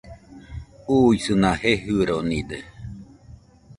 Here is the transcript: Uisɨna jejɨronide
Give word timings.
Uisɨna 0.95 1.51
jejɨronide 1.61 2.57